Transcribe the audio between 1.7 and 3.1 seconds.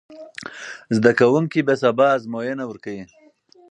سبا ازموینه ورکوي.